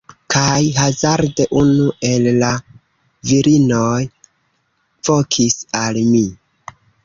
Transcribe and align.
Kaj 0.33 0.61
hazarde 0.77 1.45
unu 1.59 1.85
el 2.09 2.25
la 2.45 2.49
virinoj 3.33 4.01
vokis 5.11 5.63
al 5.85 6.05
mi 6.13 6.27